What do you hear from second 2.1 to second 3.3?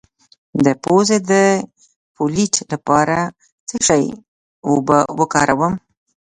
پولیت لپاره